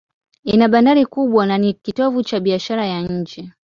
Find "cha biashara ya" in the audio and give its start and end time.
2.23-3.01